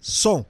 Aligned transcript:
Som. 0.00 0.44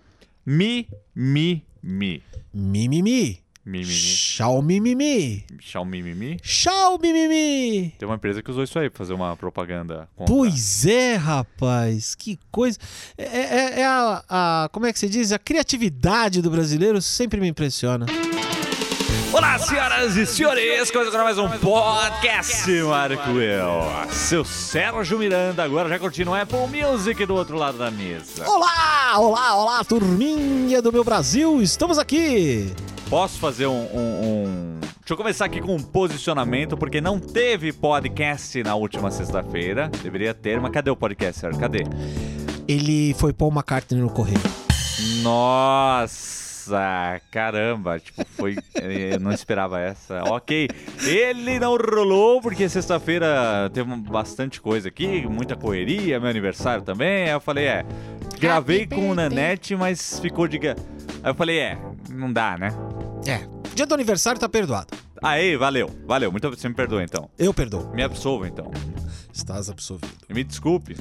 Mi, 0.46 0.86
mi, 1.14 1.62
mi. 1.82 2.22
Mimimi. 2.52 3.38
Mi, 3.64 3.78
mi, 3.80 3.84
mi. 3.84 3.84
Xiaomi 3.84 4.80
Mimi. 4.80 5.44
Xiaomi, 5.60 6.02
mi, 6.02 6.14
mi. 6.14 6.38
Xiaomi 6.42 7.12
Mimi. 7.12 7.94
Tem 7.98 8.08
uma 8.08 8.14
empresa 8.16 8.42
que 8.42 8.50
usou 8.50 8.64
isso 8.64 8.78
aí 8.78 8.88
pra 8.88 8.98
fazer 8.98 9.12
uma 9.12 9.36
propaganda. 9.36 10.08
contra. 10.16 10.34
Pois 10.34 10.86
é, 10.86 11.14
rapaz. 11.14 12.14
Que 12.14 12.38
coisa. 12.50 12.78
É, 13.18 13.24
é- 13.24 13.80
é 13.80 13.84
a, 13.86 14.24
a- 14.28 14.68
Como 14.72 14.86
é 14.86 14.92
que 14.92 14.98
se 14.98 15.08
diz? 15.08 15.30
A 15.30 15.38
criatividade 15.38 16.40
do 16.42 16.50
brasileiro 16.50 17.00
sempre 17.02 17.38
me 17.40 17.48
impressiona. 17.48 18.06
Olá, 19.32 19.58
senhoras 19.58 20.16
e 20.16 20.26
senhores! 20.26 20.90
Começa 20.90 21.08
agora 21.10 21.24
mais 21.24 21.38
um 21.38 21.48
podcast, 21.48 22.70
Marco 22.82 23.30
Eu. 23.38 23.82
Seu 24.10 24.44
Sérgio 24.44 25.18
Miranda, 25.18 25.62
agora 25.62 25.88
já 25.88 25.98
curtindo 25.98 26.32
o 26.32 26.34
Apple 26.34 26.58
Music 26.66 27.24
do 27.26 27.34
outro 27.36 27.56
lado 27.56 27.78
da 27.78 27.90
mesa. 27.90 28.48
Olá, 28.48 29.14
olá, 29.18 29.54
olá, 29.56 29.84
turminha 29.84 30.82
do 30.82 30.92
meu 30.92 31.04
Brasil. 31.04 31.62
Estamos 31.62 31.98
aqui. 31.98 32.72
Posso 33.08 33.38
fazer 33.38 33.66
um, 33.66 33.72
um- 33.94 34.20
um- 34.24 34.80
Deixa 34.80 35.14
eu 35.14 35.16
começar 35.16 35.44
aqui 35.46 35.60
com 35.60 35.74
um 35.74 35.82
posicionamento, 35.82 36.76
porque 36.76 37.00
não 37.00 37.18
teve 37.18 37.72
podcast 37.72 38.62
na 38.62 38.74
última 38.76 39.10
sexta-feira. 39.10 39.90
Deveria 40.02 40.32
ter, 40.34 40.60
mas 40.60 40.70
cadê 40.72 40.90
o 40.90 40.96
podcast, 40.96 41.40
Sérgio? 41.40 41.60
Cadê? 41.60 41.84
Ele 42.68 43.12
foi 43.18 43.32
Paul 43.32 43.50
McCartney 43.50 44.00
no 44.00 44.10
correio. 44.10 44.38
Nossa, 45.22 46.39
caramba, 47.30 47.98
tipo, 47.98 48.24
foi. 48.36 48.56
Eu 48.74 49.20
não 49.20 49.32
esperava 49.32 49.80
essa. 49.80 50.22
Ok, 50.24 50.68
ele 51.04 51.58
não 51.58 51.76
rolou, 51.76 52.40
porque 52.40 52.68
sexta-feira 52.68 53.70
teve 53.72 53.94
bastante 53.96 54.60
coisa 54.60 54.88
aqui, 54.88 55.26
muita 55.26 55.56
correria, 55.56 56.20
meu 56.20 56.28
aniversário 56.28 56.82
também. 56.82 57.24
Aí 57.24 57.30
eu 57.30 57.40
falei, 57.40 57.66
é, 57.66 57.84
gravei 58.38 58.86
com 58.86 59.10
o 59.10 59.14
Nanete, 59.14 59.74
mas 59.74 60.18
ficou 60.20 60.46
de. 60.46 60.58
Aí 60.68 60.74
eu 61.24 61.34
falei, 61.34 61.58
é, 61.58 61.78
não 62.10 62.32
dá, 62.32 62.56
né? 62.58 62.72
É. 63.26 63.46
Dia 63.74 63.86
do 63.86 63.94
aniversário 63.94 64.40
tá 64.40 64.48
perdoado. 64.48 64.88
Aí, 65.22 65.56
valeu, 65.56 65.90
valeu, 66.06 66.30
muito 66.30 66.48
você 66.48 66.68
me 66.68 66.74
perdoa 66.74 67.02
então. 67.02 67.30
Eu 67.38 67.52
perdoo. 67.52 67.90
Me 67.94 68.02
absolva 68.02 68.48
então. 68.48 68.70
Estás 69.32 69.68
absolvido. 69.68 70.10
Me 70.28 70.42
desculpe. 70.42 70.96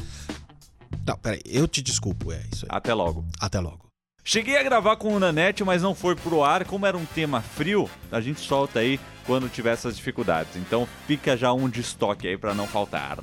Não, 1.06 1.18
peraí. 1.18 1.42
Eu 1.46 1.68
te 1.68 1.82
desculpo. 1.82 2.32
É 2.32 2.42
isso 2.52 2.66
aí. 2.66 2.78
Até 2.78 2.94
logo. 2.94 3.26
Até 3.40 3.60
logo. 3.60 3.89
Cheguei 4.32 4.58
a 4.58 4.62
gravar 4.62 4.96
com 4.96 5.12
o 5.12 5.20
Nanete, 5.20 5.64
mas 5.64 5.82
não 5.82 5.96
foi 5.96 6.16
pro 6.16 6.44
ar. 6.44 6.64
Como 6.64 6.86
era 6.86 6.96
um 6.96 7.04
tema 7.04 7.42
frio, 7.42 7.90
a 8.12 8.22
gente 8.22 8.40
solta 8.40 8.78
aí 8.78 9.00
quando 9.30 9.48
tiver 9.48 9.74
essas 9.74 9.96
dificuldades. 9.96 10.56
Então 10.56 10.88
fica 11.06 11.38
já 11.38 11.54
um 11.54 11.70
de 11.70 11.82
estoque 11.82 12.28
aí 12.28 12.36
pra 12.36 12.56
não 12.56 12.66
faltar. 12.66 13.20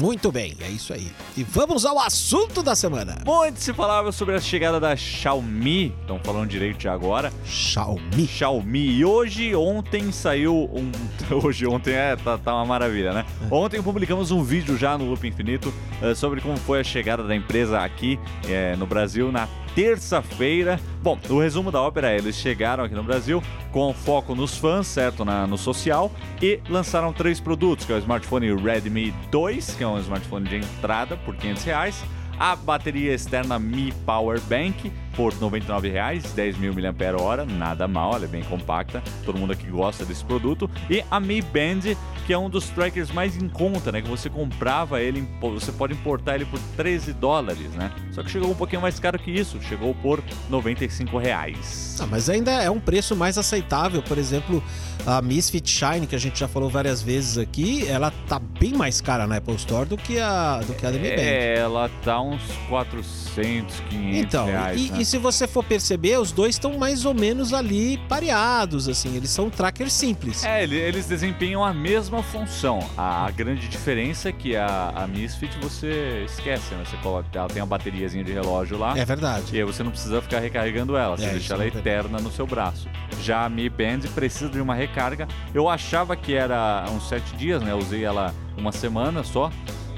Muito 0.00 0.32
bem, 0.32 0.56
é 0.60 0.68
isso 0.68 0.92
aí. 0.92 1.12
E 1.36 1.44
vamos 1.44 1.84
ao 1.84 2.00
assunto 2.00 2.60
da 2.60 2.74
semana. 2.74 3.22
Muito 3.24 3.60
se 3.60 3.72
falava 3.72 4.10
sobre 4.10 4.34
a 4.34 4.40
chegada 4.40 4.80
da 4.80 4.96
Xiaomi. 4.96 5.94
Estão 6.00 6.18
falando 6.18 6.48
direito 6.48 6.82
já 6.82 6.92
agora. 6.92 7.32
Xiaomi. 7.44 8.26
Xiaomi. 8.26 8.96
E 8.96 9.04
hoje, 9.04 9.54
ontem 9.54 10.10
saiu 10.10 10.68
um. 10.72 10.90
Hoje, 11.44 11.66
ontem 11.66 11.94
é, 11.94 12.16
tá, 12.16 12.36
tá 12.36 12.54
uma 12.54 12.66
maravilha, 12.66 13.12
né? 13.12 13.24
Ontem 13.50 13.80
publicamos 13.80 14.30
um 14.30 14.42
vídeo 14.42 14.76
já 14.76 14.98
no 14.98 15.04
Loop 15.04 15.26
Infinito 15.26 15.72
eh, 16.02 16.14
sobre 16.14 16.40
como 16.40 16.56
foi 16.56 16.80
a 16.80 16.84
chegada 16.84 17.22
da 17.22 17.34
empresa 17.34 17.80
aqui 17.80 18.18
eh, 18.48 18.74
no 18.76 18.86
Brasil 18.86 19.30
na 19.30 19.48
terça-feira. 19.74 20.78
Bom, 21.02 21.18
o 21.28 21.38
resumo 21.40 21.70
da 21.70 21.80
ópera 21.80 22.10
é: 22.10 22.16
eles 22.16 22.36
chegaram 22.36 22.84
aqui 22.84 22.94
no 22.94 23.02
Brasil 23.02 23.42
com 23.72 23.92
foco 23.92 24.34
nos 24.34 24.56
fãs, 24.56 24.86
certo? 24.86 25.24
Na, 25.24 25.43
no 25.46 25.58
social, 25.58 26.10
e 26.40 26.60
lançaram 26.68 27.12
três 27.12 27.40
produtos: 27.40 27.84
que 27.84 27.92
é 27.92 27.96
o 27.96 27.98
smartphone 27.98 28.54
Redmi 28.54 29.14
2, 29.30 29.74
que 29.74 29.84
é 29.84 29.88
um 29.88 29.98
smartphone 29.98 30.48
de 30.48 30.56
entrada 30.56 31.16
por 31.16 31.36
500 31.36 31.64
reais. 31.64 32.04
A 32.38 32.56
bateria 32.56 33.12
externa 33.14 33.58
Mi 33.58 33.92
Power 34.04 34.40
Bank 34.42 34.92
por 35.16 35.32
R$ 35.32 35.38
99,00, 35.40 36.34
10 36.34 36.58
mil 36.58 36.74
mAh, 36.74 37.44
nada 37.46 37.86
mal, 37.88 38.14
ela 38.14 38.24
é 38.24 38.28
bem 38.28 38.42
compacta, 38.42 39.02
todo 39.24 39.38
mundo 39.38 39.52
aqui 39.52 39.66
gosta 39.66 40.04
desse 40.04 40.24
produto. 40.24 40.70
E 40.90 41.04
a 41.10 41.20
Mi 41.20 41.40
Band, 41.40 41.94
que 42.26 42.32
é 42.32 42.38
um 42.38 42.48
dos 42.50 42.68
trackers 42.70 43.10
mais 43.10 43.36
em 43.36 43.48
conta, 43.48 43.92
né? 43.92 44.02
Que 44.02 44.08
você 44.08 44.28
comprava 44.28 45.00
ele, 45.00 45.26
você 45.40 45.72
pode 45.72 45.92
importar 45.92 46.36
ele 46.36 46.44
por 46.46 46.58
13 46.76 47.12
dólares, 47.14 47.70
né? 47.72 47.90
Só 48.12 48.22
que 48.22 48.30
chegou 48.30 48.50
um 48.50 48.54
pouquinho 48.54 48.82
mais 48.82 48.98
caro 48.98 49.18
que 49.18 49.30
isso, 49.30 49.60
chegou 49.62 49.94
por 49.94 50.22
95 50.48 51.18
reais. 51.18 51.96
Ah, 52.00 52.06
mas 52.06 52.28
ainda 52.28 52.50
é 52.50 52.70
um 52.70 52.80
preço 52.80 53.14
mais 53.14 53.38
aceitável. 53.38 54.02
Por 54.02 54.18
exemplo, 54.18 54.62
a 55.06 55.20
Misfit 55.22 55.68
Shine, 55.68 56.06
que 56.06 56.14
a 56.14 56.18
gente 56.18 56.38
já 56.38 56.48
falou 56.48 56.68
várias 56.68 57.02
vezes 57.02 57.38
aqui, 57.38 57.86
ela 57.88 58.12
tá 58.28 58.38
bem 58.38 58.72
mais 58.72 59.00
cara 59.00 59.26
na 59.26 59.36
Apple 59.36 59.54
Store 59.56 59.88
do 59.88 59.96
que 59.96 60.18
a, 60.18 60.58
do 60.58 60.74
que 60.74 60.86
a 60.86 60.90
da 60.90 60.98
Mi 60.98 61.08
Band. 61.10 61.22
É, 61.22 61.58
ela 61.58 61.90
tá 62.02 62.20
uns 62.20 62.42
400, 62.68 63.80
500 63.90 64.16
Então, 64.18 64.46
reais, 64.46 64.80
e, 64.80 64.90
né? 64.90 65.00
E 65.04 65.06
se 65.06 65.18
você 65.18 65.46
for 65.46 65.62
perceber, 65.62 66.18
os 66.18 66.32
dois 66.32 66.54
estão 66.54 66.78
mais 66.78 67.04
ou 67.04 67.12
menos 67.12 67.52
ali 67.52 67.98
pareados, 68.08 68.88
assim, 68.88 69.14
eles 69.16 69.28
são 69.28 69.50
trackers 69.50 69.92
simples. 69.92 70.42
É, 70.44 70.62
ele- 70.62 70.76
eles 70.78 71.06
desempenham 71.06 71.62
a 71.62 71.74
mesma 71.74 72.22
função. 72.22 72.78
A, 72.96 73.30
grande 73.30 73.68
diferença 73.68 74.30
é 74.30 74.32
que 74.32 74.56
a, 74.56 74.92
a 74.94 75.06
Misfit 75.06 75.56
você 75.60 76.24
esquece, 76.26 76.74
né? 76.74 76.84
Você 76.88 76.96
coloca, 76.98 77.28
ela 77.34 77.48
tem 77.48 77.60
uma 77.60 77.66
bateriazinha 77.68 78.24
de 78.24 78.32
relógio 78.32 78.78
lá. 78.78 78.96
É 78.98 79.04
verdade. 79.04 79.54
E 79.54 79.58
aí 79.58 79.64
você 79.64 79.82
não 79.82 79.90
precisa 79.90 80.22
ficar 80.22 80.38
recarregando 80.40 80.96
ela, 80.96 81.16
você 81.18 81.26
É, 81.26 81.30
deixa 81.32 81.52
ela 81.52 81.64
é 81.64 81.68
eterna 81.68 82.18
no 82.18 82.32
seu 82.32 82.46
braço. 82.46 82.88
Já 83.22 83.44
a 83.44 83.48
Mi 83.50 83.68
Band 83.68 84.00
precisa 84.14 84.48
de 84.48 84.60
uma 84.60 84.74
recarga. 84.74 85.28
Eu 85.52 85.68
achava 85.68 86.16
que 86.16 86.32
era 86.34 86.84
uns 86.90 87.08
sete 87.08 87.36
dias, 87.36 87.62
né? 87.62 87.72
Eu 87.72 87.78
usei 87.78 88.04
ela 88.04 88.34
uma 88.56 88.72
semana 88.72 89.22
só. 89.22 89.50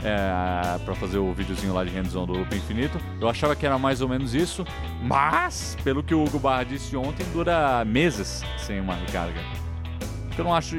É, 0.08 0.78
para 0.84 0.94
fazer 0.94 1.18
o 1.18 1.32
videozinho 1.32 1.74
lá 1.74 1.82
de 1.84 1.90
hands-on 1.90 2.26
do 2.26 2.32
Loop 2.34 2.54
Infinito. 2.54 2.96
Eu 3.20 3.28
achava 3.28 3.56
que 3.56 3.66
era 3.66 3.76
mais 3.76 4.00
ou 4.00 4.08
menos 4.08 4.34
isso, 4.34 4.64
mas, 5.02 5.76
pelo 5.82 6.02
que 6.02 6.14
o 6.14 6.22
Hugo 6.22 6.38
Barra 6.38 6.62
disse 6.62 6.96
ontem, 6.96 7.26
dura 7.32 7.84
meses 7.84 8.42
sem 8.56 8.80
uma 8.80 8.94
recarga. 8.94 9.40
Que 10.34 10.40
eu 10.40 10.44
não 10.44 10.54
acho, 10.54 10.76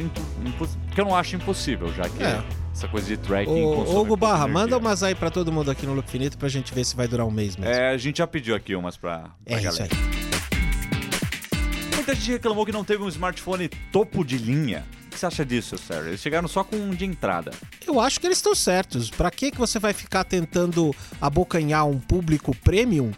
que 0.93 1.01
eu 1.01 1.05
não 1.05 1.15
acho 1.15 1.35
impossível, 1.35 1.91
já 1.93 2.07
que 2.07 2.23
É. 2.23 2.41
essa 2.73 2.87
coisa 2.87 3.05
de 3.07 3.17
tracking. 3.17 3.63
Ô, 3.65 3.99
Hugo 4.01 4.15
Barra, 4.15 4.45
energia. 4.45 4.53
manda 4.53 4.77
umas 4.77 5.03
aí 5.03 5.13
pra 5.13 5.29
todo 5.29 5.51
mundo 5.51 5.69
aqui 5.71 5.85
no 5.85 5.93
Loop 5.93 6.09
Finito 6.09 6.37
pra 6.37 6.47
gente 6.47 6.73
ver 6.73 6.85
se 6.85 6.95
vai 6.95 7.07
durar 7.07 7.25
um 7.25 7.31
mês 7.31 7.57
mesmo. 7.57 7.73
É, 7.73 7.89
a 7.89 7.97
gente 7.97 8.19
já 8.19 8.27
pediu 8.27 8.55
aqui 8.55 8.75
umas 8.75 8.95
pra, 8.95 9.31
pra 9.43 9.45
É, 9.45 9.55
isso 9.55 9.63
galera. 9.77 9.89
aí. 9.93 11.95
Muita 11.95 12.15
gente 12.15 12.31
reclamou 12.31 12.65
que 12.65 12.71
não 12.71 12.85
teve 12.85 13.03
um 13.03 13.09
smartphone 13.09 13.67
topo 13.91 14.23
de 14.23 14.37
linha. 14.37 14.85
Que 15.17 15.21
você 15.21 15.25
acha 15.25 15.43
disso, 15.43 15.75
Sérgio? 15.79 16.09
Eles 16.11 16.21
chegaram 16.21 16.47
só 16.47 16.63
com 16.63 16.75
um 16.75 16.91
de 16.91 17.03
entrada. 17.03 17.51
Eu 17.87 17.99
acho 17.99 18.19
que 18.19 18.27
eles 18.27 18.37
estão 18.37 18.53
certos. 18.53 19.09
Pra 19.09 19.31
que 19.31 19.49
que 19.49 19.57
você 19.57 19.79
vai 19.79 19.91
ficar 19.91 20.23
tentando 20.23 20.95
abocanhar 21.19 21.87
um 21.87 21.99
público 21.99 22.55
premium 22.57 23.11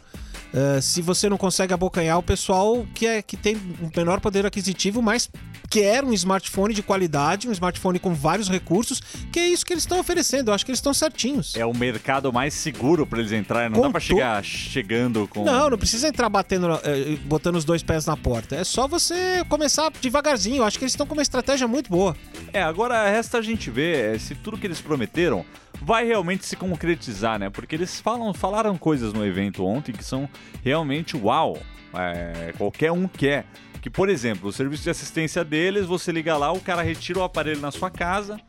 eh, 0.54 0.80
se 0.82 1.02
você 1.02 1.28
não 1.28 1.38
consegue 1.38 1.74
abocanhar 1.74 2.18
o 2.18 2.24
pessoal 2.24 2.88
que, 2.96 3.06
é, 3.06 3.22
que 3.22 3.36
tem 3.36 3.58
um 3.58 3.90
menor 3.94 4.22
poder 4.22 4.46
aquisitivo, 4.46 5.02
mas 5.02 5.30
quer 5.70 6.04
um 6.04 6.12
smartphone 6.14 6.74
de 6.74 6.82
qualidade, 6.82 7.48
um 7.48 7.52
smartphone 7.52 8.00
com 8.00 8.14
vários 8.14 8.50
recursos, 8.50 9.00
que 9.32 9.40
é 9.40 9.48
isso 9.48 9.66
que 9.66 9.74
eles 9.74 9.84
estão 9.84 10.00
oferecendo. 10.00 10.50
Eu 10.50 10.54
acho 10.56 10.66
que 10.66 10.72
eles 10.72 10.80
estão 10.80 10.94
certinhos. 10.94 11.56
É 11.56 11.66
o 11.66 11.74
mercado 11.74 12.34
mais 12.34 12.54
seguro 12.54 13.06
pra 13.06 13.20
eles 13.20 13.32
entrarem. 13.32 13.70
Não 13.70 13.82
Com 13.82 13.92
dá 13.92 14.00
to- 14.00 14.06
chegar 14.06 14.44
chegando 14.44 15.28
com. 15.28 15.44
Não, 15.44 15.70
não 15.70 15.78
precisa 15.78 16.08
entrar 16.08 16.30
batendo, 16.30 16.68
na- 16.68 16.80
eh, 16.84 17.18
botando 17.26 17.56
os 17.56 17.66
dois 17.66 17.84
pés 17.84 18.06
na 18.06 18.18
porta. 18.18 18.56
É 18.56 18.64
só 18.64 18.88
você 18.88 19.44
começar 19.48 19.92
devagarzinho. 20.02 20.58
Eu 20.58 20.64
acho 20.64 20.78
que 20.78 20.84
eles 20.84 20.94
estão 20.94 21.06
com 21.06 21.14
uma 21.14 21.22
estratégia 21.22 21.68
muito 21.68 21.90
boa. 21.90 22.16
É, 22.52 22.62
agora 22.64 23.08
resta 23.10 23.38
a 23.38 23.42
gente 23.42 23.70
ver 23.70 24.16
é, 24.16 24.20
se 24.20 24.34
tudo 24.36 24.58
que 24.58 24.66
eles 24.66 24.82
prometeram 24.82 25.46
vai 25.82 26.06
realmente 26.06 26.46
se 26.46 26.56
concretizar, 26.56 27.38
né? 27.40 27.50
Porque 27.50 27.76
eles 27.76 28.00
falam, 28.02 28.34
falaram 28.34 28.78
coisas 28.78 29.14
no 29.14 29.26
evento 29.26 29.64
ontem 29.66 29.92
que 29.92 30.04
são 30.04 30.28
realmente 30.64 31.16
uau. 31.16 31.58
É, 31.94 32.54
qualquer 32.58 32.92
um 32.92 33.08
quer. 33.08 33.46
Que, 33.82 33.90
por 33.90 34.10
exemplo, 34.10 34.50
o 34.50 34.54
serviço 34.54 34.84
de 34.84 34.90
assistência 34.90 35.44
deles, 35.44 35.86
você 35.86 36.12
liga 36.12 36.36
lá, 36.38 36.52
o 36.52 36.60
cara 36.60 36.82
retira 36.82 37.20
o 37.20 37.24
aparelho 37.24 37.62
na 37.62 37.72
sua 37.72 37.90
casa, 37.90 38.40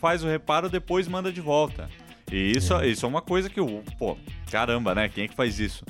faz 0.00 0.22
o 0.24 0.26
reparo, 0.28 0.68
depois 0.68 1.06
manda 1.08 1.30
de 1.32 1.40
volta. 1.40 1.88
E 2.30 2.52
isso, 2.56 2.74
isso 2.84 3.04
é 3.04 3.08
uma 3.08 3.20
coisa 3.20 3.50
que, 3.50 3.60
o- 3.60 3.82
pô, 3.98 4.16
caramba, 4.50 4.94
né? 4.94 5.08
Quem 5.08 5.24
é 5.24 5.28
que 5.28 5.34
faz 5.34 5.60
isso? 5.60 5.84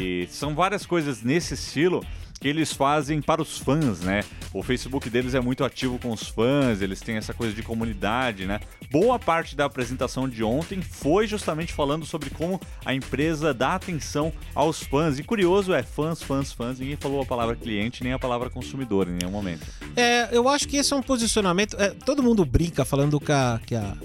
E 0.00 0.28
são 0.30 0.54
várias 0.54 0.86
coisas 0.86 1.22
nesse 1.22 1.54
estilo 1.54 2.04
que 2.46 2.50
eles 2.50 2.72
fazem 2.72 3.20
para 3.20 3.42
os 3.42 3.58
fãs, 3.58 4.02
né? 4.02 4.22
O 4.54 4.62
Facebook 4.62 5.10
deles 5.10 5.34
é 5.34 5.40
muito 5.40 5.64
ativo 5.64 5.98
com 5.98 6.12
os 6.12 6.28
fãs, 6.28 6.80
eles 6.80 7.00
têm 7.00 7.16
essa 7.16 7.34
coisa 7.34 7.52
de 7.52 7.60
comunidade, 7.60 8.46
né? 8.46 8.60
Boa 8.88 9.18
parte 9.18 9.56
da 9.56 9.64
apresentação 9.64 10.28
de 10.28 10.44
ontem 10.44 10.80
foi 10.80 11.26
justamente 11.26 11.72
falando 11.72 12.06
sobre 12.06 12.30
como 12.30 12.60
a 12.84 12.94
empresa 12.94 13.52
dá 13.52 13.74
atenção 13.74 14.32
aos 14.54 14.80
fãs. 14.80 15.18
E 15.18 15.24
curioso 15.24 15.74
é 15.74 15.82
fãs, 15.82 16.22
fãs, 16.22 16.52
fãs. 16.52 16.78
Ninguém 16.78 16.94
falou 16.94 17.20
a 17.20 17.26
palavra 17.26 17.56
cliente 17.56 18.04
nem 18.04 18.12
a 18.12 18.18
palavra 18.18 18.48
consumidor 18.48 19.08
em 19.08 19.18
nenhum 19.20 19.32
momento. 19.32 19.66
É, 19.96 20.28
eu 20.30 20.48
acho 20.48 20.68
que 20.68 20.76
esse 20.76 20.92
é 20.92 20.96
um 20.96 21.02
posicionamento. 21.02 21.76
é, 21.80 21.88
todo 21.88 22.22
mundo 22.22 22.44
brinca 22.44 22.84
falando 22.84 23.18
que 23.18 23.32
a, 23.32 23.60
que 23.66 23.74
a, 23.74 23.96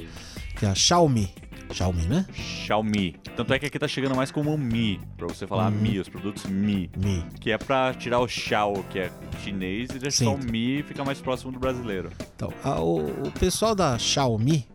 que 0.57 0.65
a 0.65 0.73
Xiaomi. 0.73 1.31
Xiaomi, 1.73 2.03
né? 2.07 2.25
Xiaomi. 2.33 3.15
Tanto 3.35 3.53
é 3.53 3.59
que 3.59 3.65
aqui 3.65 3.79
tá 3.79 3.88
chegando 3.88 4.15
mais 4.15 4.31
como 4.31 4.57
Mi, 4.57 5.00
pra 5.18 5.27
você 5.27 5.45
falar 5.47 5.69
Mi, 5.71 6.00
os 6.00 6.09
produtos 6.09 6.45
Mi. 6.45 6.89
Mi. 6.97 7.23
Que 7.39 7.51
é 7.51 7.57
pra 7.57 7.94
tirar 7.94 8.19
o 8.19 8.27
Xiao, 8.27 8.83
que 8.89 9.00
é 9.00 9.12
chinês, 9.44 9.89
e 9.91 10.00
deixar 10.00 10.25
Sim. 10.25 10.27
o 10.27 10.38
Mi 10.38 10.79
e 10.79 10.83
ficar 10.83 11.03
mais 11.06 11.19
próximo 11.19 11.51
do 11.51 11.59
brasileiro. 11.59 12.09
Então, 12.35 12.51
a- 12.63 12.79
o, 12.81 13.00
o 13.27 13.31
pessoal 13.31 13.73
da 13.75 13.97
Xiaomi, 13.97 14.65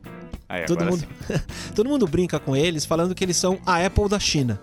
Aí, 0.48 0.64
todo 0.64 0.84
mundo, 0.84 1.04
todo 1.74 1.88
mundo 1.88 2.06
brinca 2.06 2.38
com 2.38 2.54
eles 2.54 2.84
falando 2.86 3.14
que 3.16 3.24
eles 3.24 3.36
são 3.36 3.58
a 3.66 3.84
Apple 3.84 4.08
da 4.08 4.20
China. 4.20 4.60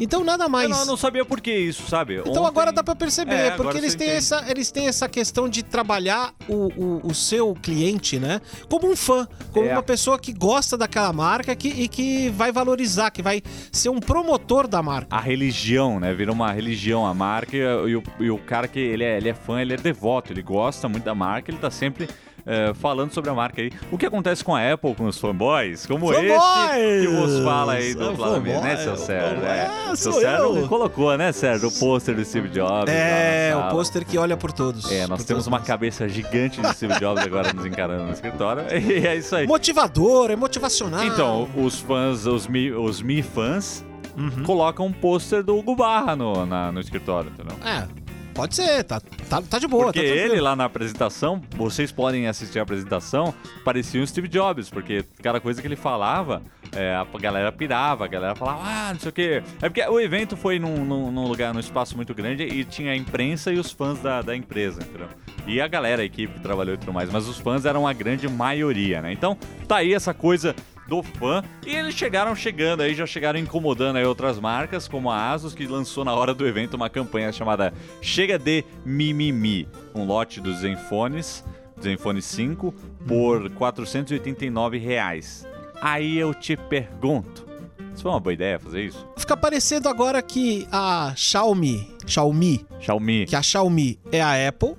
Então 0.00 0.24
nada 0.24 0.48
mais. 0.48 0.64
Eu 0.64 0.70
não, 0.70 0.80
eu 0.80 0.86
não 0.86 0.96
sabia 0.96 1.24
por 1.24 1.40
que 1.40 1.54
isso, 1.54 1.86
sabe? 1.88 2.16
Então 2.16 2.32
Ontem- 2.32 2.46
agora 2.46 2.72
dá 2.72 2.82
pra 2.82 2.96
perceber, 2.96 3.34
É, 3.34 3.50
porque 3.50 3.76
eles 3.76 3.94
têm, 3.94 4.06
entende. 4.08 4.18
essa, 4.18 4.44
eles 4.50 4.70
têm 4.70 4.88
essa 4.88 5.08
questão 5.08 5.48
de 5.48 5.62
trabalhar 5.62 6.32
o, 6.48 6.54
o, 6.82 7.00
o 7.08 7.14
seu 7.14 7.54
cliente, 7.54 8.18
né? 8.18 8.40
Como 8.68 8.90
um 8.90 8.96
fã, 8.96 9.28
como 9.52 9.66
É. 9.66 9.72
uma 9.72 9.82
pessoa 9.82 10.18
que 10.18 10.32
gosta 10.32 10.76
daquela 10.78 11.12
marca 11.12 11.54
que, 11.54 11.68
e 11.68 11.86
que 11.86 12.30
vai 12.30 12.50
valorizar, 12.50 13.10
que 13.10 13.22
vai 13.22 13.42
ser 13.70 13.90
um 13.90 14.00
promotor 14.00 14.66
da 14.66 14.82
marca. 14.82 15.14
a 15.14 15.20
religião, 15.20 16.00
né? 16.00 16.14
Vira 16.14 16.32
uma 16.32 16.50
religião 16.50 17.06
a 17.06 17.12
marca 17.12 17.54
e, 17.56 17.60
e 17.60 17.96
o, 17.96 18.02
e 18.20 18.30
o 18.30 18.38
cara 18.38 18.66
que 18.66 18.78
ele 18.80 19.04
é, 19.04 19.18
ele 19.18 19.28
é 19.28 19.34
fã, 19.34 19.60
ele 19.60 19.74
é 19.74 19.76
devoto, 19.76 20.32
ele 20.32 20.42
gosta 20.42 20.88
muito 20.88 21.04
da 21.04 21.14
marca, 21.14 21.50
ele 21.50 21.58
tá 21.58 21.70
sempre 21.70 22.08
eh, 22.46 22.72
falando 22.74 23.12
sobre 23.12 23.30
a 23.30 23.34
marca 23.34 23.60
aí. 23.62 23.70
O 23.90 23.98
que 23.98 24.06
acontece 24.06 24.42
com 24.44 24.54
a 24.54 24.72
Apple, 24.72 24.94
com 24.94 25.04
os 25.06 25.18
fanboys, 25.18 25.86
como 25.86 26.06
Fanboys! 26.12 26.30
esse 26.30 27.06
que 27.06 27.14
vos 27.14 27.44
fala 27.44 27.72
aí 27.74 27.94
do 27.94 28.14
Flamengo, 28.16 28.60
né, 28.60 28.76
seu 28.76 28.96
Sérgio? 28.96 29.44
É, 29.44 29.70
Ah, 29.90 29.96
seu 29.96 30.12
Sérgio 30.12 30.68
colocou, 30.68 31.16
né, 31.16 31.32
Sérgio, 31.32 31.68
o 31.68 31.72
pôster 31.72 32.14
do 32.14 32.24
Steve 32.24 32.48
Jobs. 32.48 32.92
É, 32.92 33.54
o 33.56 33.70
pôster 33.70 34.04
que 34.04 34.16
olha 34.18 34.36
por 34.36 34.52
todos. 34.52 34.90
É, 34.90 35.06
nós 35.06 35.24
temos 35.24 35.44
todos 35.44 35.46
uma 35.46 35.60
cabeça 35.60 36.08
gigante 36.08 36.60
de 36.60 36.74
Steve 36.74 36.98
Jobs 36.98 37.24
agora 37.24 37.52
nos 37.52 37.64
encarando 37.66 38.04
no 38.04 38.12
escritório. 38.12 38.64
E 38.80 39.06
é 39.06 39.16
isso 39.16 39.36
aí. 39.36 39.46
Motivador, 39.46 40.30
é 40.30 40.36
motivacional. 40.36 41.04
Então, 41.04 41.48
os 41.56 41.80
fãs, 41.80 42.26
os 42.26 42.46
Mi, 42.46 42.70
os 42.72 43.00
Mi 43.02 43.22
fãs, 43.22 43.84
Uhum. 44.16 44.42
colocam 44.42 44.86
um 44.86 44.92
pôster 44.92 45.42
do 45.42 45.56
Hugo 45.56 45.76
Barra 45.76 46.16
no, 46.16 46.44
na- 46.44 46.72
no 46.72 46.80
escritório, 46.80 47.30
entendeu? 47.30 47.56
É, 47.64 47.84
pode 48.34 48.54
ser, 48.54 48.82
tá, 48.84 49.00
tá, 49.28 49.42
tá 49.42 49.58
de 49.58 49.66
boa. 49.66 49.84
Porque 49.84 50.00
tá 50.00 50.06
ele 50.06 50.40
lá 50.40 50.54
na 50.56 50.64
apresentação, 50.64 51.40
vocês 51.56 51.90
podem 51.92 52.26
assistir 52.26 52.58
a 52.58 52.62
apresentação, 52.62 53.34
parecia 53.64 54.02
o 54.02 54.06
Steve 54.06 54.28
Jobs, 54.28 54.70
porque 54.70 55.04
cada 55.22 55.40
coisa 55.40 55.60
que 55.60 55.66
ele 55.68 55.76
falava, 55.76 56.42
é, 56.72 56.94
a 56.94 57.04
galera 57.18 57.50
pirava, 57.52 58.04
a 58.04 58.08
galera 58.08 58.34
falava, 58.34 58.60
ah, 58.64 58.92
não 58.92 59.00
sei 59.00 59.08
o 59.08 59.12
quê. 59.12 59.42
É 59.60 59.68
porque 59.68 59.82
o 59.82 60.00
evento 60.00 60.36
foi 60.36 60.58
num, 60.58 60.84
num- 60.84 61.10
num 61.10 61.26
lugar, 61.26 61.52
num 61.52 61.60
espaço 61.60 61.96
muito 61.96 62.14
grande 62.14 62.44
e 62.44 62.64
tinha 62.64 62.92
a 62.92 62.96
imprensa 62.96 63.52
e 63.52 63.58
os 63.58 63.70
fãs 63.70 63.98
da, 64.00 64.22
da 64.22 64.34
empresa, 64.36 64.80
entendeu? 64.82 65.08
E 65.46 65.60
a 65.60 65.66
galera, 65.66 66.02
a 66.02 66.04
equipe 66.04 66.34
que 66.34 66.40
trabalhou 66.40 66.74
e 66.74 66.78
tudo 66.78 66.92
mais, 66.92 67.10
mas 67.10 67.26
os 67.26 67.38
fãs 67.38 67.64
eram 67.64 67.86
a 67.86 67.92
grande 67.92 68.28
maioria, 68.28 69.00
né? 69.02 69.12
Então, 69.12 69.36
tá 69.66 69.76
aí 69.76 69.92
essa 69.94 70.14
coisa 70.14 70.54
do 70.90 71.04
fã. 71.04 71.42
E 71.64 71.72
eles 71.72 71.94
chegaram 71.94 72.34
chegando 72.34 72.80
aí, 72.80 72.96
já 72.96 73.06
chegaram 73.06 73.38
incomodando 73.38 73.96
aí 73.96 74.04
outras 74.04 74.40
marcas, 74.40 74.88
como 74.88 75.08
a 75.08 75.30
Asus, 75.30 75.54
que 75.54 75.64
lançou 75.64 76.04
na 76.04 76.12
hora 76.12 76.34
do 76.34 76.44
evento 76.46 76.74
uma 76.74 76.90
campanha 76.90 77.30
chamada 77.30 77.72
Chega 78.02 78.36
de 78.36 78.64
Mimimi, 78.84 79.68
um 79.94 80.04
lote 80.04 80.40
dos 80.40 80.58
Zenfones, 80.58 81.44
Zenfone 81.80 82.20
5, 82.20 82.74
por 83.06 83.48
489 83.50 84.78
reais. 84.78 85.46
Aí 85.80 86.18
eu 86.18 86.34
te 86.34 86.56
pergunto, 86.56 87.46
isso 87.94 88.02
foi 88.02 88.10
uma 88.10 88.20
boa 88.20 88.34
ideia 88.34 88.58
fazer 88.58 88.82
isso? 88.82 89.06
Fica 89.16 89.36
parecendo 89.36 89.88
agora 89.88 90.20
que 90.20 90.66
a 90.72 91.12
Xiaomi, 91.16 91.88
Xiaomi, 92.04 92.66
Xiaomi. 92.80 93.26
que 93.26 93.36
a 93.36 93.42
Xiaomi 93.42 93.96
é 94.10 94.20
a 94.20 94.48
Apple, 94.48 94.74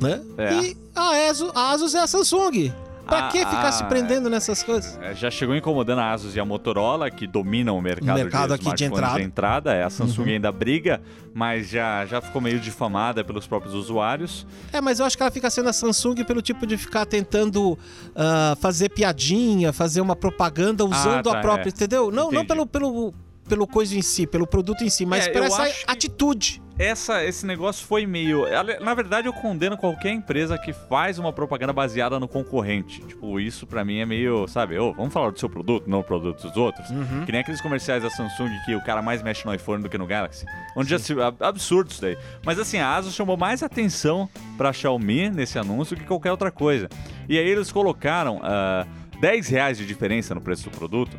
né? 0.00 0.22
É. 0.38 0.54
E 0.54 0.76
a 0.94 1.28
Asus, 1.28 1.50
a 1.52 1.70
Asus 1.72 1.94
é 1.96 1.98
a 1.98 2.06
Samsung. 2.06 2.72
Pra 3.06 3.26
Ah, 3.26 3.28
que 3.30 3.38
ficar 3.38 3.68
ah, 3.68 3.72
se 3.72 3.84
prendendo 3.84 4.30
nessas 4.30 4.62
coisas? 4.62 4.98
É, 5.02 5.14
Já 5.14 5.30
chegou 5.30 5.54
incomodando 5.56 5.98
a 5.98 6.12
Asus 6.12 6.34
e 6.36 6.40
a 6.40 6.44
Motorola, 6.44 7.10
que 7.10 7.26
dominam 7.26 7.76
o 7.76 7.82
mercado, 7.82 8.16
mercado 8.16 8.54
aqui 8.54 8.72
de 8.72 8.84
smartphones 8.84 9.26
entrada. 9.26 9.74
É, 9.74 9.82
a 9.82 9.90
Samsung 9.90 10.22
Uhum. 10.22 10.28
ainda 10.34 10.52
briga, 10.52 11.00
mas 11.34 11.68
já, 11.68 12.06
já 12.06 12.20
ficou 12.20 12.40
meio 12.40 12.60
difamada 12.60 13.24
pelos 13.24 13.46
próprios 13.46 13.74
usuários. 13.74 14.46
É, 14.72 14.80
mas 14.80 15.00
eu 15.00 15.06
acho 15.06 15.16
que 15.16 15.22
ela 15.22 15.32
fica 15.32 15.50
sendo 15.50 15.68
a 15.68 15.72
Samsung 15.72 16.24
pelo 16.24 16.40
tipo 16.40 16.66
de 16.66 16.76
ficar 16.76 17.04
tentando 17.06 17.78
ah, 18.14 18.56
fazer 18.60 18.88
piadinha, 18.90 19.72
fazer 19.72 20.00
uma 20.00 20.14
propaganda 20.16 20.84
usando 20.84 21.24
tá, 21.30 21.38
a 21.38 21.40
própria, 21.40 21.68
é. 21.68 21.72
entendeu? 21.72 22.10
Não, 22.10 22.30
não 22.30 22.46
pelo, 22.46 22.66
pelo, 22.66 23.12
pelo 23.52 23.66
coisa 23.66 23.94
em 23.94 24.00
si, 24.00 24.26
pelo 24.26 24.46
produto 24.46 24.82
em 24.82 24.88
si, 24.88 25.04
mas 25.04 25.26
É, 25.26 25.30
por 25.30 25.42
essa 25.42 25.68
atitude. 25.86 26.62
Essa, 26.78 27.22
esse 27.22 27.44
negócio 27.44 27.86
foi 27.86 28.06
meio. 28.06 28.46
Na 28.80 28.94
verdade, 28.94 29.28
eu 29.28 29.32
condeno 29.34 29.76
qualquer 29.76 30.10
empresa 30.10 30.56
que 30.56 30.72
faz 30.72 31.18
uma 31.18 31.30
propaganda 31.30 31.70
baseada 31.70 32.18
no 32.18 32.26
concorrente. 32.26 33.02
Tipo, 33.02 33.38
isso 33.38 33.66
pra 33.66 33.84
mim 33.84 33.98
é 33.98 34.06
meio, 34.06 34.48
sabe, 34.48 34.78
ô, 34.78 34.94
vamos 34.94 35.12
falar 35.12 35.30
do 35.32 35.38
seu 35.38 35.50
produto, 35.50 35.88
não 35.88 36.00
o 36.00 36.02
produto 36.04 36.40
dos 36.48 36.56
outros. 36.56 36.88
Uhum. 36.88 37.26
Que 37.26 37.32
nem 37.32 37.42
aqueles 37.42 37.60
comerciais 37.60 38.02
da 38.02 38.08
Samsung 38.08 38.48
que 38.64 38.74
o 38.74 38.82
cara 38.82 39.02
mais 39.02 39.22
mexe 39.22 39.44
no 39.44 39.54
iPhone 39.54 39.82
do 39.82 39.90
que 39.90 39.98
no 39.98 40.06
Galaxy. 40.06 40.46
Onde 40.74 40.88
já 40.88 40.98
se. 40.98 41.12
ab- 41.20 41.36
Absurdo 41.44 41.90
isso 41.90 42.00
daí. 42.00 42.16
Mas 42.44 42.58
assim, 42.58 42.78
a 42.78 42.96
Asus 42.96 43.14
chamou 43.14 43.36
mais 43.36 43.62
atenção 43.62 44.26
pra 44.56 44.72
Xiaomi 44.72 45.28
nesse 45.28 45.58
anúncio 45.58 45.94
que 45.94 46.04
qualquer 46.04 46.30
outra 46.30 46.50
coisa. 46.50 46.88
E 47.28 47.38
aí 47.38 47.46
eles 47.46 47.70
colocaram 47.70 48.40
ah, 48.42 48.86
10 49.20 49.46
reais 49.48 49.76
de 49.76 49.84
diferença 49.86 50.34
no 50.34 50.40
preço 50.40 50.70
do 50.70 50.76
produto. 50.76 51.16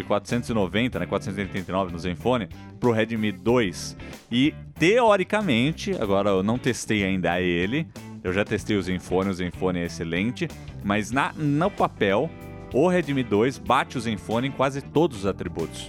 De 0.00 0.06
490, 0.06 0.98
né? 0.98 1.06
489 1.06 1.92
no 1.92 1.98
Zenfone, 1.98 2.48
pro 2.78 2.90
Redmi 2.90 3.32
2. 3.32 3.96
E 4.32 4.54
teoricamente, 4.78 5.92
agora 6.00 6.30
eu 6.30 6.42
não 6.42 6.58
testei 6.58 7.04
ainda 7.04 7.38
ele. 7.38 7.86
Eu 8.24 8.32
já 8.32 8.42
testei 8.42 8.76
o 8.76 8.82
Zenfone, 8.82 9.28
o 9.28 9.34
Zenfone 9.34 9.80
é 9.80 9.84
excelente. 9.84 10.48
Mas 10.82 11.10
na, 11.10 11.34
no 11.34 11.70
papel, 11.70 12.30
o 12.72 12.88
Redmi 12.88 13.22
2 13.22 13.58
bate 13.58 13.98
o 13.98 14.00
Zenfone 14.00 14.48
em 14.48 14.50
quase 14.50 14.80
todos 14.82 15.18
os 15.20 15.26
atributos. 15.26 15.88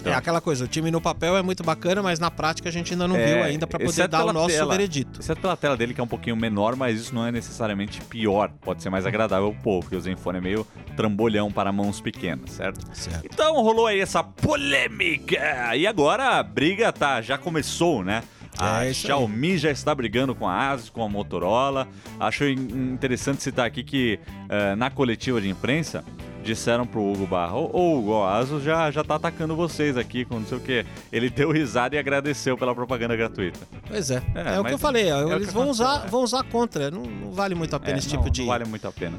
Então. 0.00 0.12
É 0.12 0.14
aquela 0.14 0.40
coisa, 0.40 0.64
o 0.64 0.68
time 0.68 0.90
no 0.90 1.00
papel 1.00 1.36
é 1.36 1.42
muito 1.42 1.62
bacana, 1.64 2.02
mas 2.02 2.18
na 2.18 2.30
prática 2.30 2.68
a 2.68 2.72
gente 2.72 2.92
ainda 2.92 3.08
não 3.08 3.16
É, 3.16 3.26
viu 3.26 3.42
ainda 3.44 3.66
pra 3.66 3.78
poder 3.78 3.90
exceto 3.90 4.08
dar 4.10 4.24
o 4.26 4.32
nosso 4.32 4.54
tela. 4.54 4.72
veredito. 4.72 5.20
Exceto 5.20 5.40
pela 5.40 5.56
tela 5.56 5.76
dele, 5.76 5.94
que 5.94 6.00
é 6.00 6.04
um 6.04 6.08
pouquinho 6.08 6.36
menor, 6.36 6.76
mas 6.76 7.00
isso 7.00 7.14
não 7.14 7.26
é 7.26 7.32
necessariamente 7.32 8.02
pior. 8.02 8.50
Pode 8.60 8.82
ser 8.82 8.90
mais 8.90 9.06
agradável 9.06 9.52
pro 9.52 9.62
povo, 9.62 9.80
porque 9.82 9.96
o 9.96 10.00
Zenfone 10.00 10.38
é 10.38 10.40
meio 10.42 10.66
trambolhão 10.94 11.50
para 11.50 11.72
mãos 11.72 12.00
pequenas, 12.00 12.50
certo? 12.50 12.84
Certo. 12.94 13.24
Então 13.24 13.54
rolou 13.62 13.86
aí 13.86 14.00
essa 14.00 14.22
polêmica. 14.22 15.74
E 15.76 15.86
agora 15.86 16.38
a 16.38 16.42
briga 16.42 16.92
tá, 16.92 17.20
já 17.22 17.38
começou, 17.38 18.04
né? 18.04 18.22
A 18.58 18.84
É 18.84 18.88
aí. 18.88 18.94
Xiaomi 18.94 19.58
já 19.58 19.70
está 19.70 19.94
brigando 19.94 20.34
com 20.34 20.48
a 20.48 20.70
Asus, 20.70 20.88
com 20.90 21.02
a 21.02 21.08
Motorola. 21.08 21.86
Acho 22.18 22.44
in- 22.44 22.92
interessante 22.92 23.42
citar 23.42 23.66
aqui 23.66 23.82
que 23.84 24.18
eh, 24.48 24.74
na 24.76 24.90
coletiva 24.90 25.40
de 25.40 25.48
imprensa 25.48 26.04
disseram 26.42 26.86
pro 26.86 27.00
Hugo 27.02 27.26
Barra, 27.26 27.56
ô 27.56 27.98
Hugo, 27.98 28.22
a 28.22 28.38
Asus 28.38 28.62
já, 28.62 28.88
já 28.92 29.02
tá 29.02 29.16
atacando 29.16 29.56
vocês 29.56 29.96
aqui 29.96 30.24
com 30.24 30.38
não 30.38 30.46
sei 30.46 30.58
o 30.58 30.60
quê. 30.60 30.86
Ele 31.12 31.28
deu 31.28 31.50
risada 31.50 31.96
e 31.96 31.98
agradeceu 31.98 32.56
pela 32.56 32.72
propaganda 32.74 33.16
gratuita. 33.16 33.58
Pois 33.88 34.10
é. 34.12 34.22
É, 34.34 34.54
É, 34.54 34.60
o 34.60 34.64
que 34.64 34.72
eu 34.74 34.78
falei, 34.78 35.10
ó, 35.10 35.28
é 35.32 35.34
eles 35.34 35.48
que 35.48 35.52
vão 35.54 35.64
aconteceu, 35.64 35.86
usar, 35.86 36.04
é. 36.06 36.08
vão 36.08 36.22
usar 36.22 36.42
contra. 36.44 36.88
Não, 36.90 37.02
não 37.02 37.32
vale 37.32 37.54
muito 37.56 37.74
a 37.74 37.80
pena 37.80 37.96
É, 37.96 37.98
esse 37.98 38.14
não, 38.14 38.18
tipo 38.22 38.30
de. 38.30 38.42
não 38.42 38.46
vale 38.48 38.64
muito 38.64 38.86
a 38.86 38.92
pena. 38.92 39.18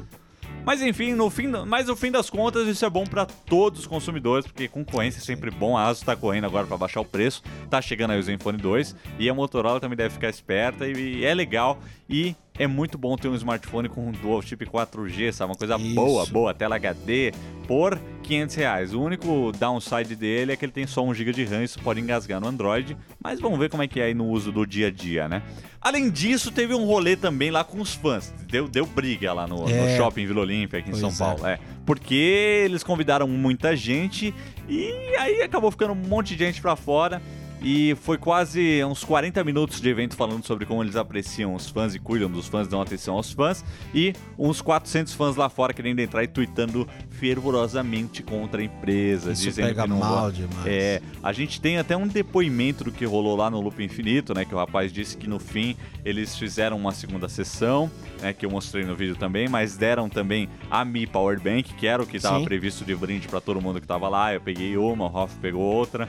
Mas 0.68 0.82
enfim, 0.82 1.14
no 1.14 1.30
fim, 1.30 1.46
mas 1.66 1.86
no 1.86 1.96
fim 1.96 2.10
das 2.10 2.28
contas, 2.28 2.68
isso 2.68 2.84
é 2.84 2.90
bom 2.90 3.06
para 3.06 3.24
todos 3.24 3.80
os 3.80 3.86
consumidores, 3.86 4.46
porque 4.46 4.68
concorrência 4.68 5.18
é 5.18 5.22
sempre 5.22 5.50
bom. 5.50 5.78
A 5.78 5.86
Asus 5.86 6.02
tá 6.02 6.14
correndo 6.14 6.44
agora 6.44 6.66
para 6.66 6.76
baixar 6.76 7.00
o 7.00 7.06
preço, 7.06 7.42
tá 7.70 7.80
chegando 7.80 8.10
aí 8.10 8.18
o 8.18 8.22
Zenfone 8.22 8.58
2 8.58 8.94
e 9.18 9.30
a 9.30 9.32
Motorola 9.32 9.80
também 9.80 9.96
deve 9.96 10.12
ficar 10.12 10.28
esperta 10.28 10.86
e, 10.86 11.24
é 11.24 11.32
legal. 11.32 11.78
E 12.06 12.36
é 12.58 12.66
muito 12.66 12.98
bom 12.98 13.16
ter 13.16 13.28
um 13.28 13.34
smartphone 13.34 13.88
com 13.88 14.08
um 14.08 14.12
dual 14.12 14.42
chip 14.42 14.64
4G, 14.66 15.32
sabe? 15.32 15.50
Uma 15.52 15.56
coisa 15.58 15.76
Isso. 15.76 15.94
boa, 15.94 16.26
boa, 16.26 16.54
tela 16.54 16.76
HD 16.76 17.32
por 17.66 17.98
500 18.22 18.54
reais. 18.56 18.94
O 18.94 19.00
único 19.00 19.52
downside 19.58 20.16
dele 20.16 20.52
é 20.52 20.56
que 20.56 20.64
ele 20.64 20.72
tem 20.72 20.86
só 20.86 21.04
1 21.04 21.14
GB 21.14 21.32
de 21.32 21.44
RAM, 21.44 21.62
isso 21.62 21.78
pode 21.80 22.00
engasgar 22.00 22.40
no 22.40 22.48
Android, 22.48 22.96
mas 23.22 23.40
vamos 23.40 23.58
ver 23.58 23.68
como 23.70 23.82
é 23.82 23.88
que 23.88 24.00
é 24.00 24.04
aí 24.04 24.14
no 24.14 24.26
uso 24.26 24.50
do 24.50 24.66
dia 24.66 24.88
a 24.88 24.90
dia, 24.90 25.28
né? 25.28 25.42
Além 25.80 26.10
disso, 26.10 26.50
teve 26.50 26.74
um 26.74 26.84
rolê 26.84 27.14
também 27.14 27.50
lá 27.52 27.62
com 27.62 27.80
os 27.80 27.94
fãs. 27.94 28.34
Deu, 28.50 28.66
deu 28.66 28.84
briga 28.84 29.32
lá 29.32 29.46
no, 29.46 29.64
no 29.64 29.70
É. 29.70 29.96
shopping 29.96 30.26
Vila 30.26 30.40
Olímpia, 30.40 30.80
aqui 30.80 30.88
em 30.88 30.92
Pois 30.98 31.00
São 31.00 31.10
é. 31.10 31.16
Paulo. 31.16 31.46
É. 31.46 31.58
Porque 31.86 32.62
eles 32.64 32.82
convidaram 32.82 33.28
muita 33.28 33.76
gente 33.76 34.34
e 34.68 34.90
aí 35.18 35.40
acabou 35.42 35.70
ficando 35.70 35.92
um 35.92 36.08
monte 36.08 36.34
de 36.34 36.44
gente 36.44 36.60
pra 36.60 36.74
fora. 36.74 37.22
E 37.60 37.96
foi 38.02 38.16
quase 38.16 38.84
uns 38.84 39.02
40 39.02 39.42
minutos 39.42 39.80
de 39.80 39.88
evento 39.88 40.16
falando 40.16 40.44
sobre 40.44 40.64
como 40.64 40.82
eles 40.82 40.96
apreciam 40.96 41.54
os 41.54 41.68
fãs 41.68 41.94
e 41.94 41.98
cuidam 41.98 42.30
dos 42.30 42.46
fãs, 42.46 42.68
dão 42.68 42.80
atenção 42.80 43.16
aos 43.16 43.32
fãs. 43.32 43.64
E 43.92 44.12
uns 44.38 44.60
400 44.60 45.14
fãs 45.14 45.36
lá 45.36 45.48
fora 45.48 45.72
querendo 45.72 45.98
entrar 45.98 46.22
e 46.22 46.28
tweetando 46.28 46.86
fervorosamente 47.10 48.22
contra 48.22 48.60
a 48.60 48.64
empresa, 48.64 49.32
Isso 49.32 49.42
dizendo 49.42 49.68
pega 49.68 49.82
que 49.82 49.88
não 49.88 49.98
mal 49.98 50.30
demais. 50.30 50.66
É, 50.66 51.02
a 51.22 51.32
gente 51.32 51.60
tem 51.60 51.78
até 51.78 51.96
um 51.96 52.06
depoimento 52.06 52.84
do 52.84 52.92
que 52.92 53.04
rolou 53.04 53.36
lá 53.36 53.50
no 53.50 53.60
Loop 53.60 53.82
Infinito, 53.82 54.34
né? 54.34 54.44
Que 54.44 54.54
o 54.54 54.58
rapaz 54.58 54.92
disse 54.92 55.16
que 55.16 55.28
no 55.28 55.40
fim 55.40 55.76
eles 56.04 56.36
fizeram 56.36 56.76
uma 56.76 56.92
segunda 56.92 57.28
sessão, 57.28 57.90
né? 58.20 58.32
Que 58.32 58.46
eu 58.46 58.50
mostrei 58.50 58.84
no 58.84 58.94
vídeo 58.94 59.16
também, 59.16 59.48
mas 59.48 59.76
deram 59.76 60.08
também 60.08 60.48
a 60.70 60.84
Mi 60.84 61.06
Power 61.06 61.40
Bank, 61.40 61.74
que 61.74 61.86
era 61.86 62.02
o 62.02 62.06
que 62.06 62.18
estava 62.18 62.42
previsto 62.44 62.84
de 62.84 62.94
brinde 62.94 63.26
para 63.26 63.40
todo 63.40 63.60
mundo 63.60 63.80
que 63.80 63.86
tava 63.86 64.08
lá. 64.08 64.32
Eu 64.32 64.40
peguei 64.40 64.76
uma, 64.76 65.06
o 65.06 65.14
Hoff 65.14 65.36
pegou 65.40 65.62
outra. 65.62 66.08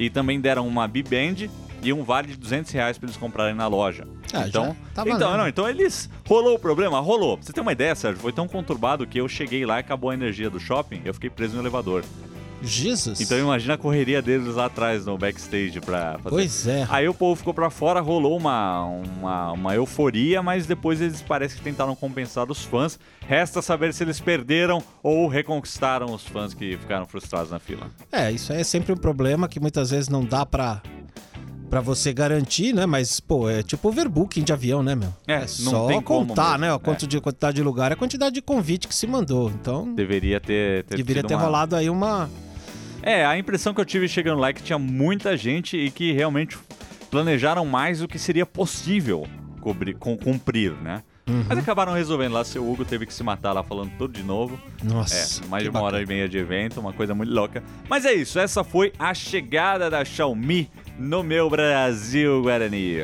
E 0.00 0.08
também 0.08 0.40
deram 0.40 0.66
uma 0.66 0.88
B-Band 0.88 1.50
e 1.82 1.92
um 1.92 2.02
vale 2.02 2.28
de 2.28 2.36
200 2.36 2.72
reais 2.72 2.96
para 2.96 3.06
eles 3.06 3.18
comprarem 3.18 3.54
na 3.54 3.66
loja. 3.66 4.08
Ah, 4.32 4.48
então, 4.48 4.74
tá 4.94 5.04
então, 5.06 5.36
não, 5.36 5.46
então 5.46 5.68
eles. 5.68 6.08
Rolou 6.26 6.54
o 6.54 6.58
problema? 6.58 6.98
Rolou. 7.00 7.36
Pra 7.36 7.46
você 7.46 7.52
ter 7.52 7.60
uma 7.60 7.72
ideia, 7.72 7.94
Sérgio, 7.94 8.18
foi 8.18 8.32
tão 8.32 8.48
conturbado 8.48 9.06
que 9.06 9.20
eu 9.20 9.28
cheguei 9.28 9.66
lá 9.66 9.76
e 9.76 9.80
acabou 9.80 10.08
a 10.08 10.14
energia 10.14 10.48
do 10.48 10.58
shopping, 10.58 11.02
eu 11.04 11.12
fiquei 11.12 11.28
preso 11.28 11.54
no 11.54 11.60
elevador. 11.62 12.02
Jesus. 12.62 13.20
Então 13.20 13.38
imagina 13.38 13.74
a 13.74 13.78
correria 13.78 14.20
deles 14.20 14.54
lá 14.54 14.66
atrás 14.66 15.06
no 15.06 15.16
backstage 15.16 15.80
pra 15.80 16.18
fazer. 16.18 16.28
Pois 16.30 16.66
é. 16.66 16.86
Aí 16.90 17.08
o 17.08 17.14
povo 17.14 17.36
ficou 17.36 17.54
pra 17.54 17.70
fora, 17.70 18.00
rolou 18.00 18.36
uma, 18.36 18.84
uma, 18.84 19.52
uma 19.52 19.74
euforia, 19.74 20.42
mas 20.42 20.66
depois 20.66 21.00
eles 21.00 21.22
parece 21.22 21.56
que 21.56 21.62
tentaram 21.62 21.94
compensar 21.96 22.50
os 22.50 22.62
fãs. 22.64 22.98
Resta 23.26 23.62
saber 23.62 23.94
se 23.94 24.02
eles 24.04 24.20
perderam 24.20 24.82
ou 25.02 25.28
reconquistaram 25.28 26.12
os 26.12 26.24
fãs 26.26 26.52
que 26.54 26.76
ficaram 26.76 27.06
frustrados 27.06 27.50
na 27.50 27.58
fila. 27.58 27.86
É, 28.12 28.30
isso 28.30 28.52
aí 28.52 28.60
é 28.60 28.64
sempre 28.64 28.92
um 28.92 28.96
problema 28.96 29.48
que 29.48 29.58
muitas 29.60 29.90
vezes 29.90 30.08
não 30.08 30.24
dá 30.24 30.44
pra, 30.44 30.82
pra 31.68 31.80
você 31.80 32.12
garantir, 32.12 32.74
né? 32.74 32.84
Mas, 32.86 33.20
pô, 33.20 33.48
é 33.48 33.62
tipo 33.62 33.88
overbooking 33.88 34.42
de 34.42 34.52
avião, 34.52 34.82
né, 34.82 34.94
meu? 34.94 35.14
É, 35.26 35.40
não 35.40 35.46
só 35.46 36.02
contar, 36.02 36.58
né? 36.58 36.70
A 36.70 36.74
é. 36.74 36.78
quanto 36.78 37.06
de 37.06 37.20
quantidade 37.20 37.56
de 37.56 37.62
lugar, 37.62 37.92
a 37.92 37.96
quantidade 37.96 38.34
de 38.34 38.42
convite 38.42 38.88
que 38.88 38.94
se 38.94 39.06
mandou. 39.06 39.50
Então, 39.50 39.94
Deveria 39.94 40.40
ter, 40.40 40.84
ter 40.84 40.96
deveria 40.96 41.22
ter 41.22 41.34
uma- 41.34 41.42
rolado 41.44 41.76
aí 41.76 41.88
uma. 41.88 42.28
É, 43.02 43.24
a 43.24 43.38
impressão 43.38 43.72
que 43.72 43.80
eu 43.80 43.84
tive 43.84 44.08
chegando 44.08 44.38
lá 44.40 44.48
é 44.48 44.52
que 44.52 44.62
tinha 44.62 44.78
muita 44.78 45.36
gente 45.36 45.76
e 45.76 45.90
que 45.90 46.12
realmente 46.12 46.58
planejaram 47.10 47.64
mais 47.64 48.00
do 48.00 48.08
que 48.08 48.18
seria 48.18 48.44
possível 48.46 49.26
cobrir- 49.60 49.94
cumprir, 49.94 50.72
né? 50.72 51.02
Uhum. 51.28 51.44
Mas 51.48 51.58
acabaram 51.58 51.92
resolvendo 51.92 52.32
lá, 52.32 52.42
seu 52.44 52.68
Hugo 52.68 52.84
teve 52.84 53.06
que 53.06 53.14
se 53.14 53.22
matar 53.22 53.52
lá 53.52 53.62
falando 53.62 53.92
tudo 53.96 54.12
de 54.12 54.22
novo. 54.22 54.58
Nossa. 54.82 55.42
É, 55.44 55.46
mais 55.48 55.62
de 55.62 55.70
uma 55.70 55.80
hora 55.80 55.98
e 55.98 56.00
bacana. 56.00 56.16
meia 56.16 56.28
de 56.28 56.38
evento, 56.38 56.80
uma 56.80 56.92
coisa 56.92 57.14
muito 57.14 57.32
louca. 57.32 57.62
Mas 57.88 58.04
é 58.04 58.12
isso, 58.12 58.38
essa 58.38 58.64
foi 58.64 58.92
a 58.98 59.14
chegada 59.14 59.88
da 59.88 60.04
Xiaomi 60.04 60.68
no 61.00 61.22
meu 61.22 61.48
Brasil, 61.48 62.42
Guarani. 62.42 62.98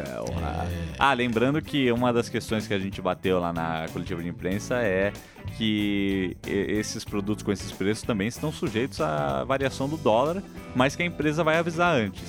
Ah, 0.98 1.14
lembrando 1.14 1.62
que 1.62 1.90
uma 1.90 2.12
das 2.12 2.28
questões 2.28 2.66
que 2.68 2.74
a 2.74 2.78
gente 2.78 3.00
bateu 3.00 3.40
lá 3.40 3.54
na 3.54 3.86
coletiva 3.90 4.22
de 4.22 4.28
imprensa 4.28 4.76
é 4.76 5.12
que 5.56 6.36
esses 6.46 7.04
produtos 7.04 7.42
com 7.42 7.50
esses 7.50 7.72
preços 7.72 8.04
também 8.04 8.28
estão 8.28 8.52
sujeitos 8.52 9.00
à 9.00 9.44
variação 9.44 9.88
do 9.88 9.96
dólar, 9.96 10.42
mas 10.74 10.94
que 10.94 11.02
a 11.02 11.06
empresa 11.06 11.42
vai 11.42 11.56
avisar 11.56 11.96
antes. 11.96 12.22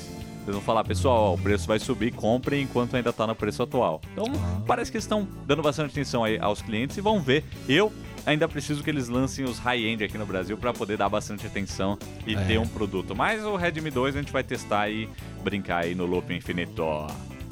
Eles 0.44 0.56
vão 0.56 0.62
falar, 0.62 0.86
pessoal, 0.86 1.32
ó, 1.32 1.34
o 1.34 1.38
preço 1.38 1.68
vai 1.68 1.78
subir, 1.78 2.14
compre 2.14 2.62
enquanto 2.62 2.96
ainda 2.96 3.10
está 3.10 3.28
no 3.28 3.36
preço 3.36 3.62
atual. 3.62 4.00
Então, 4.14 4.26
parece 4.66 4.90
que 4.90 4.98
estão 4.98 5.28
dando 5.46 5.62
bastante 5.62 5.92
atenção 5.92 6.24
aí 6.24 6.40
aos 6.40 6.62
clientes 6.62 6.96
e 6.96 7.02
vão 7.02 7.20
ver. 7.20 7.44
Eu 7.68 7.92
ainda 8.27 8.48
preciso 8.48 8.84
que 8.84 8.89
eles 8.91 9.07
lancem 9.07 9.46
os 9.46 9.57
high-end 9.57 10.03
aqui 10.03 10.17
no 10.17 10.25
Brasil 10.25 10.55
para 10.57 10.72
poder 10.74 10.98
dar 10.98 11.10
bastante 11.10 11.48
atenção 11.48 11.98
e 12.27 12.36
É. 12.36 12.43
ter 12.46 12.60
um 12.60 12.67
produto. 12.67 13.15
Mas 13.15 13.43
o 13.43 13.55
Redmi 13.55 13.89
2 13.89 14.15
a 14.15 14.19
gente 14.19 14.31
vai 14.31 14.43
testar 14.43 14.89
e 14.89 15.10
brincar 15.43 15.84
aí 15.86 15.96
no 15.96 16.05
loop 16.05 16.31
infinito. 16.34 16.84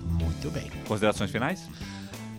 Muito 0.04 0.52
bem. 0.52 0.70
Considerações 0.88 1.32
finais? 1.32 1.68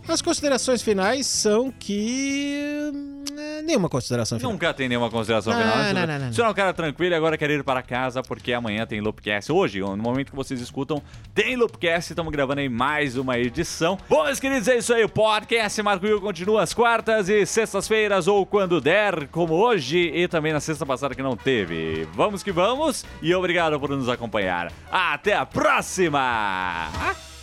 As 0.07 0.23
considerações 0.23 0.83
finais 0.83 1.27
são 1.27 1.73
que. 1.73 2.93
Hum, 3.37 3.59
é, 3.59 3.63
nenhuma 3.63 3.89
consideração 3.89 4.39
final. 4.39 4.53
Nunca 4.53 4.73
tem 4.75 4.89
nenhuma 4.89 5.11
consideração 5.11 5.53
Não, 5.53 5.61
final. 5.61 5.77
não, 5.77 5.93
não, 5.95 6.07
não, 6.07 6.19
não. 6.27 6.33
Se 6.33 6.41
é 6.41 6.49
um 6.49 6.55
cara 6.55 6.73
tranquilo 6.73 7.15
e 7.15 7.17
agora 7.17 7.37
quer 7.37 7.51
ir 7.51 7.63
para 7.63 7.83
casa 7.83 8.23
porque 8.23 8.53
amanhã 8.53 8.87
tem 8.87 9.01
Loopcast. 9.01 9.53
Hoje, 9.53 9.81
no 9.81 9.97
momento 9.97 10.31
que 10.31 10.37
vocês 10.37 10.61
escutam, 10.61 11.03
tem 11.35 11.57
Loopcast. 11.57 12.13
Estamos 12.13 12.33
gravando 12.33 12.61
aí 12.61 12.69
mais 12.69 13.17
uma 13.17 13.39
edição. 13.39 13.99
Bom, 14.09 14.25
meus 14.25 14.41
queridos, 14.41 14.69
é 14.69 14.79
isso 14.79 14.93
aí. 14.93 15.05
O 15.05 15.09
podcast 15.09 15.81
Marco 15.83 16.07
Will 16.07 16.21
continua 16.21 16.63
às 16.63 16.73
quartas 16.75 17.29
e 17.29 17.45
sextas-feiras 17.47 18.27
ou 18.27 18.45
quando 18.47 18.81
der, 18.81 19.29
como 19.29 19.55
hoje 19.55 20.11
e 20.15 20.27
também 20.29 20.53
na 20.53 20.61
sexta 20.61 20.85
passada 20.87 21.15
que 21.15 21.23
não 21.23 21.37
teve. 21.37 22.07
Vamos 22.15 22.43
que 22.43 22.53
vamos 22.53 23.05
e 23.23 23.35
obrigado 23.35 23.79
por 23.79 23.91
nos 23.91 24.09
acompanhar. 24.09 24.73
Até 24.91 25.35
a 25.35 25.45
próxima! 25.47 27.36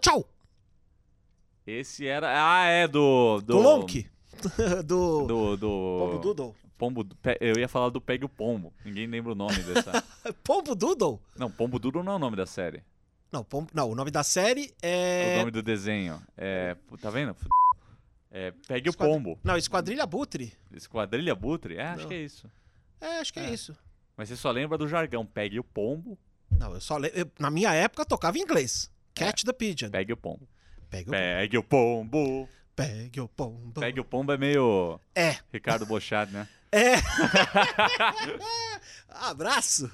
Tchau! 0.00 0.28
Esse 1.66 2.06
era. 2.06 2.28
Ah, 2.30 2.66
é 2.66 2.86
do. 2.86 3.40
Do. 3.42 3.58
Lonk. 3.58 4.08
do. 4.84 5.26
Do. 5.26 5.56
do... 5.56 5.98
Pombo 5.98 6.18
Doodle. 6.18 6.56
Pombo, 6.78 7.06
eu 7.40 7.58
ia 7.58 7.66
falar 7.68 7.88
do 7.88 8.00
Pegue 8.00 8.24
o 8.24 8.28
Pombo. 8.28 8.72
Ninguém 8.84 9.06
lembra 9.06 9.32
o 9.32 9.34
nome 9.34 9.58
dessa. 9.62 10.04
Pombo 10.44 10.74
Doodle? 10.74 11.20
não, 11.36 11.50
Pombo 11.50 11.78
Duro 11.78 12.02
não 12.02 12.12
é 12.12 12.16
o 12.16 12.18
nome 12.18 12.36
da 12.36 12.44
série. 12.46 12.82
Não, 13.32 13.42
Pombo- 13.42 13.70
não, 13.74 13.90
o 13.90 13.94
nome 13.94 14.10
da 14.10 14.22
série 14.22 14.66
O 14.82 14.86
é. 14.86 15.38
nome 15.38 15.50
do 15.50 15.62
desenho. 15.62 16.22
É. 16.36 16.76
Tá 17.00 17.10
vendo? 17.10 17.34
É 18.30 18.52
Pegue 18.68 18.88
o 18.88 18.90
Esquadri- 18.90 19.12
Pombo. 19.14 19.38
Não, 19.42 19.56
Esquadrilha 19.56 20.02
Abutre. 20.04 20.52
Esquadrilha 20.70 21.34
Butre? 21.34 21.76
É, 21.76 21.86
acho 21.88 22.06
que 22.06 22.14
é 22.14 22.22
isso. 22.22 22.48
É, 23.00 23.18
acho 23.20 23.32
que 23.32 23.40
é, 23.40 23.46
É. 23.46 23.50
isso. 23.54 23.74
Mas 24.16 24.28
você 24.28 24.36
só 24.36 24.50
lembra 24.50 24.76
do 24.78 24.86
jargão. 24.86 25.24
Pegue 25.26 25.58
o 25.58 25.64
Pombo, 25.64 26.18
Não, 26.50 26.74
eu 26.74 26.80
só. 26.80 26.98
eu- 26.98 27.30
na 27.38 27.50
minha 27.50 27.72
época 27.74 28.02
eu 28.02 28.06
tocava 28.06 28.38
em 28.38 28.42
inglês. 28.42 28.90
Catch 29.14 29.44
the 29.44 29.52
Pigeon. 29.52 29.90
pegue 29.90 30.12
o 30.12 30.16
pombo. 30.16 30.48
Pegue 30.90 31.08
o 31.08 31.12
Pegue 31.12 31.58
o 31.58 31.62
pombo. 31.62 32.48
Pegue 32.74 33.20
o 33.20 33.28
pombo. 33.28 33.80
Pegue 33.80 34.00
o 34.00 34.04
pombo 34.04 34.32
é 34.32 34.36
meio 34.36 35.00
É. 35.14 35.36
Ricardo 35.52 35.86
Bochado, 35.86 36.32
né? 36.32 36.46
É. 36.70 36.96
Abraço. 39.08 39.90